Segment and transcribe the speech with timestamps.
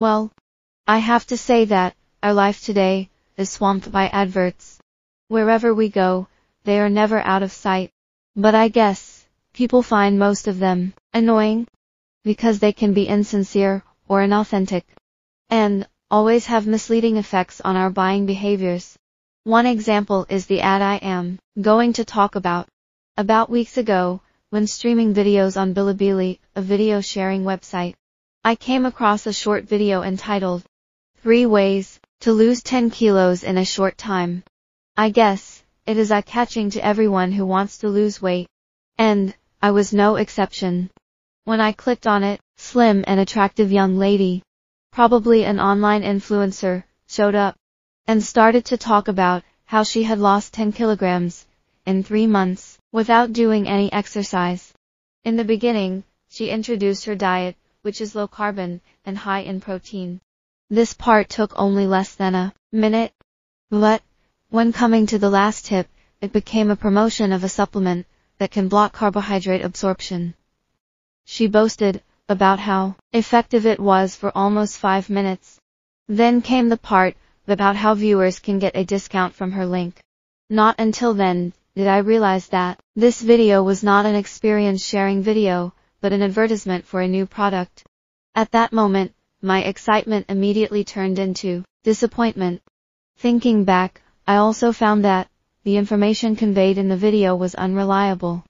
[0.00, 0.32] Well,
[0.86, 4.78] I have to say that our life today is swamped by adverts.
[5.28, 6.26] Wherever we go,
[6.64, 7.90] they are never out of sight.
[8.34, 11.68] But I guess people find most of them annoying
[12.24, 14.84] because they can be insincere or inauthentic
[15.50, 18.96] and always have misleading effects on our buying behaviors.
[19.44, 22.68] One example is the ad I am going to talk about.
[23.18, 27.96] About weeks ago, when streaming videos on Bilibili, a video sharing website,
[28.42, 30.64] I came across a short video entitled
[31.22, 34.44] 3 Ways to Lose 10 Kilos in a Short Time.
[34.96, 38.48] I guess, it is eye-catching to everyone who wants to lose weight.
[38.96, 40.88] And, I was no exception.
[41.44, 44.42] When I clicked on it, slim and attractive young lady,
[44.90, 47.56] probably an online influencer, showed up
[48.06, 51.46] and started to talk about how she had lost 10 kilograms
[51.84, 54.72] in three months without doing any exercise.
[55.24, 60.20] In the beginning, she introduced her diet, which is low carbon and high in protein.
[60.68, 63.12] This part took only less than a minute.
[63.70, 64.02] But,
[64.50, 65.88] when coming to the last tip,
[66.20, 68.06] it became a promotion of a supplement
[68.38, 70.34] that can block carbohydrate absorption.
[71.24, 75.58] She boasted about how effective it was for almost five minutes.
[76.08, 80.00] Then came the part about how viewers can get a discount from her link.
[80.48, 85.72] Not until then did I realize that this video was not an experience sharing video,
[86.00, 87.84] but an advertisement for a new product.
[88.34, 89.12] At that moment,
[89.42, 92.62] my excitement immediately turned into disappointment.
[93.18, 95.28] Thinking back, I also found that
[95.64, 98.44] the information conveyed in the video was unreliable.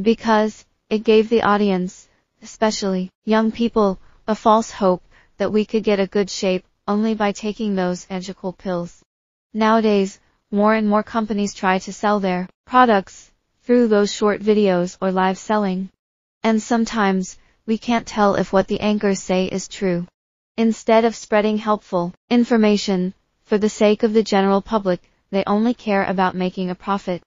[0.00, 2.08] Because it gave the audience,
[2.42, 5.02] especially young people, a false hope
[5.38, 9.02] that we could get a good shape only by taking those magical pills.
[9.54, 13.30] Nowadays, more and more companies try to sell their products
[13.62, 15.88] through those short videos or live selling.
[16.42, 20.06] And sometimes, we can't tell if what the anchors say is true.
[20.56, 26.04] Instead of spreading helpful information, for the sake of the general public, they only care
[26.04, 27.22] about making a profit.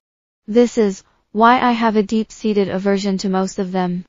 [0.47, 4.05] This is why I have a deep-seated aversion to most of them.